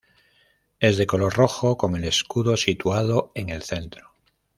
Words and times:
Es 0.79 0.97
de 0.97 1.05
color 1.05 1.31
rojo 1.35 1.77
con 1.77 1.95
el 1.95 2.05
escudo 2.05 2.57
situado 2.57 3.31
en 3.35 3.49
el 3.49 3.61
centro. 3.61 4.15